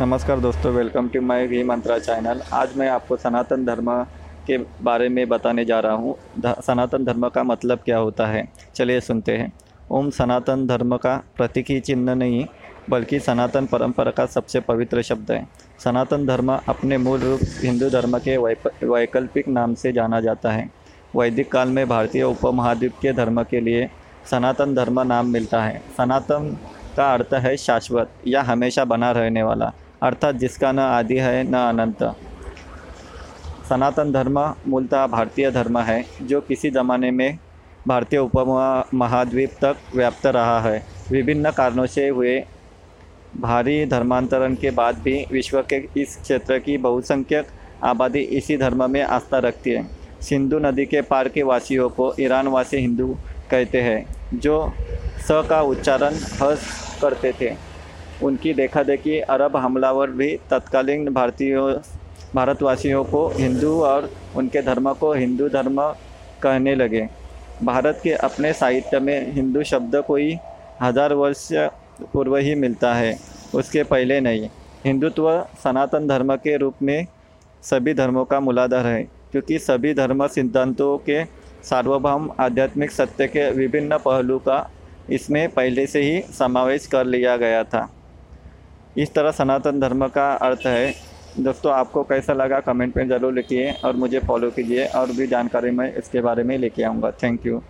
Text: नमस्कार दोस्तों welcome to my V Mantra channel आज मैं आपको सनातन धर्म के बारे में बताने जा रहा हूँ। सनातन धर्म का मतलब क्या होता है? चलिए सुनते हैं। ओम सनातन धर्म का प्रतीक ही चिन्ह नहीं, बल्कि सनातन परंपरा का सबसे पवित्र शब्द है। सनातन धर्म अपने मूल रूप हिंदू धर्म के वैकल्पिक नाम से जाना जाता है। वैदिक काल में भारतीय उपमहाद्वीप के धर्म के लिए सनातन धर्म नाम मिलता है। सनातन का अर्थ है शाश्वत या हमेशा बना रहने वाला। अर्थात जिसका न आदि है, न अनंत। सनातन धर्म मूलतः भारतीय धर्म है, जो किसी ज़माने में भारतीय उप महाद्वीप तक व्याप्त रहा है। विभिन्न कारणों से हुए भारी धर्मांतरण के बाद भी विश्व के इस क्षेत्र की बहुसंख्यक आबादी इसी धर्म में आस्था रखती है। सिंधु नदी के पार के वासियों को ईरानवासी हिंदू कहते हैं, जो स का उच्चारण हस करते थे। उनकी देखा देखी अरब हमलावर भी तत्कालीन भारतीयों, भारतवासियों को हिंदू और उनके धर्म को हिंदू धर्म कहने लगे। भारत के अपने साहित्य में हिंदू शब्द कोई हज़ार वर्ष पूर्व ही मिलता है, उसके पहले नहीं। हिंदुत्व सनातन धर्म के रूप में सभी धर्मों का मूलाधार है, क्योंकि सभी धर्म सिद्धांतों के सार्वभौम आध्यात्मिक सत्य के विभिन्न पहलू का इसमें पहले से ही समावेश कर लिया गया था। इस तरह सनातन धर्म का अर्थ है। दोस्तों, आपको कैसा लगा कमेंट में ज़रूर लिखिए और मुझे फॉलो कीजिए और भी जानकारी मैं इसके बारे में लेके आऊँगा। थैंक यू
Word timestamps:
नमस्कार 0.00 0.40
दोस्तों 0.40 0.70
welcome 0.72 1.08
to 1.08 1.20
my 1.20 1.46
V 1.46 1.62
Mantra 1.64 1.98
channel 1.98 2.40
आज 2.54 2.76
मैं 2.76 2.88
आपको 2.88 3.16
सनातन 3.16 3.64
धर्म 3.66 3.90
के 4.46 4.56
बारे 4.82 5.08
में 5.08 5.28
बताने 5.28 5.64
जा 5.64 5.78
रहा 5.80 5.92
हूँ। 5.92 6.14
सनातन 6.62 7.04
धर्म 7.04 7.28
का 7.28 7.42
मतलब 7.42 7.78
क्या 7.84 7.98
होता 7.98 8.26
है? 8.26 8.46
चलिए 8.76 9.00
सुनते 9.00 9.36
हैं। 9.36 9.52
ओम 9.90 10.10
सनातन 10.10 10.66
धर्म 10.66 10.96
का 10.96 11.16
प्रतीक 11.36 11.70
ही 11.70 11.78
चिन्ह 11.80 12.14
नहीं, 12.14 12.44
बल्कि 12.90 13.20
सनातन 13.20 13.66
परंपरा 13.66 14.10
का 14.10 14.26
सबसे 14.26 14.60
पवित्र 14.60 15.02
शब्द 15.02 15.32
है। 15.32 15.42
सनातन 15.84 16.26
धर्म 16.26 16.52
अपने 16.52 16.98
मूल 16.98 17.20
रूप 17.20 17.40
हिंदू 17.64 17.90
धर्म 17.90 18.18
के 18.18 18.36
वैकल्पिक 18.84 19.48
नाम 19.48 19.74
से 19.74 19.92
जाना 19.92 20.20
जाता 20.20 20.52
है। 20.52 20.68
वैदिक 21.16 21.50
काल 21.52 21.68
में 21.70 21.86
भारतीय 21.88 22.22
उपमहाद्वीप 22.22 22.98
के 23.02 23.12
धर्म 23.14 23.42
के 23.42 23.60
लिए 23.60 23.88
सनातन 24.30 24.74
धर्म 24.74 25.00
नाम 25.02 25.32
मिलता 25.32 25.64
है। 25.64 25.82
सनातन 25.98 26.56
का 26.96 27.12
अर्थ 27.12 27.34
है 27.36 27.56
शाश्वत 27.58 28.10
या 28.26 28.42
हमेशा 28.44 28.84
बना 28.86 29.10
रहने 29.12 29.42
वाला। 29.42 29.72
अर्थात 30.02 30.34
जिसका 30.34 30.72
न 30.72 30.78
आदि 30.78 31.16
है, 31.16 31.42
न 31.44 31.54
अनंत। 31.54 32.02
सनातन 33.68 34.12
धर्म 34.12 34.38
मूलतः 34.66 35.06
भारतीय 35.06 35.50
धर्म 35.50 35.78
है, 35.78 36.04
जो 36.22 36.40
किसी 36.40 36.70
ज़माने 36.70 37.10
में 37.10 37.38
भारतीय 37.88 38.18
उप 38.18 38.86
महाद्वीप 38.94 39.50
तक 39.62 39.76
व्याप्त 39.94 40.26
रहा 40.26 40.60
है। 40.60 40.82
विभिन्न 41.10 41.50
कारणों 41.50 41.86
से 41.86 42.08
हुए 42.08 42.38
भारी 43.36 43.84
धर्मांतरण 43.86 44.54
के 44.54 44.70
बाद 44.70 44.98
भी 44.98 45.24
विश्व 45.32 45.60
के 45.62 45.76
इस 45.96 46.16
क्षेत्र 46.22 46.58
की 46.58 46.76
बहुसंख्यक 46.78 47.46
आबादी 47.84 48.20
इसी 48.20 48.56
धर्म 48.56 48.90
में 48.90 49.02
आस्था 49.02 49.38
रखती 49.38 49.70
है। 49.70 49.86
सिंधु 50.22 50.58
नदी 50.58 50.84
के 50.86 51.00
पार 51.02 51.28
के 51.28 51.42
वासियों 51.42 51.88
को 51.88 52.12
ईरानवासी 52.20 52.76
हिंदू 52.76 53.14
कहते 53.50 53.80
हैं, 53.80 54.04
जो 54.34 54.72
स 55.18 55.46
का 55.50 55.60
उच्चारण 55.62 56.14
हस 56.42 56.98
करते 57.02 57.32
थे। 57.40 57.54
उनकी 58.22 58.52
देखा 58.54 58.82
देखी 58.82 59.18
अरब 59.20 59.56
हमलावर 59.56 60.10
भी 60.10 60.36
तत्कालीन 60.50 61.08
भारतीयों, 61.08 61.72
भारतवासियों 62.34 63.02
को 63.04 63.26
हिंदू 63.30 63.80
और 63.82 64.10
उनके 64.36 64.62
धर्म 64.62 64.92
को 64.94 65.12
हिंदू 65.14 65.48
धर्म 65.48 65.80
कहने 66.42 66.74
लगे। 66.74 67.08
भारत 67.62 68.00
के 68.02 68.12
अपने 68.12 68.52
साहित्य 68.52 68.98
में 69.00 69.32
हिंदू 69.34 69.62
शब्द 69.64 69.96
कोई 70.06 70.36
हज़ार 70.82 71.12
वर्ष 71.14 71.48
पूर्व 72.12 72.36
ही 72.36 72.54
मिलता 72.54 72.94
है, 72.94 73.16
उसके 73.54 73.82
पहले 73.84 74.20
नहीं। 74.20 74.48
हिंदुत्व 74.84 75.30
सनातन 75.64 76.06
धर्म 76.08 76.34
के 76.36 76.56
रूप 76.56 76.82
में 76.82 77.06
सभी 77.62 77.94
धर्मों 77.94 78.24
का 78.24 78.40
मूलाधार 78.40 78.86
है, 78.86 79.02
क्योंकि 79.32 79.58
सभी 79.58 79.94
धर्म 79.94 80.26
सिद्धांतों 80.28 80.96
के 81.00 81.24
सार्वभौम 81.64 82.30
आध्यात्मिक 82.40 82.90
सत्य 82.92 83.26
के 83.28 83.50
विभिन्न 83.52 83.98
पहलू 83.98 84.38
का 84.38 84.68
इसमें 85.10 85.48
पहले 85.50 85.86
से 85.86 86.02
ही 86.02 86.20
समावेश 86.32 86.86
कर 86.86 87.04
लिया 87.06 87.36
गया 87.36 87.62
था। 87.64 87.88
इस 88.98 89.12
तरह 89.14 89.30
सनातन 89.32 89.80
धर्म 89.80 90.06
का 90.08 90.32
अर्थ 90.34 90.66
है। 90.66 90.94
दोस्तों, 91.40 91.72
आपको 91.72 92.02
कैसा 92.04 92.32
लगा 92.34 92.60
कमेंट 92.62 92.96
में 92.96 93.08
ज़रूर 93.08 93.34
लिखिए 93.34 93.70
और 93.84 93.96
मुझे 93.96 94.18
फॉलो 94.20 94.50
कीजिए 94.50 94.86
और 94.96 95.12
भी 95.16 95.26
जानकारी 95.26 95.70
मैं 95.72 95.92
इसके 95.94 96.20
बारे 96.20 96.42
में 96.42 96.56
लेके 96.58 96.82
आऊँगा। 96.82 97.10
थैंक 97.22 97.46
यू 97.46 97.60